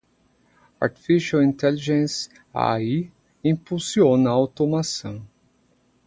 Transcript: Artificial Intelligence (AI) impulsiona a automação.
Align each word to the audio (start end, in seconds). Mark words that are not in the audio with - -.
Artificial 0.81 1.41
Intelligence 1.41 2.27
(AI) 2.55 3.11
impulsiona 3.43 4.31
a 4.31 4.33
automação. 4.33 5.23